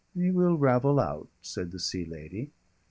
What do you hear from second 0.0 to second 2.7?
"He will ravel out," said the Sea Lady.